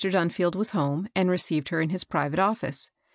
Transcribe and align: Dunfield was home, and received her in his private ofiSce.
Dunfield 0.01 0.55
was 0.55 0.71
home, 0.71 1.07
and 1.15 1.29
received 1.29 1.69
her 1.69 1.79
in 1.79 1.91
his 1.91 2.03
private 2.03 2.39
ofiSce. 2.39 2.89